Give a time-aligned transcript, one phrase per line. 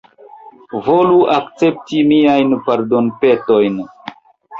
[0.85, 3.77] Volu akcepti miajn pardonpetojn.